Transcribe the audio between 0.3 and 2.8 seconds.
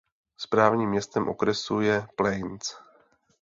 Správním městem okresu je Plains.